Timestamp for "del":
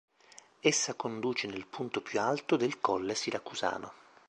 2.55-2.81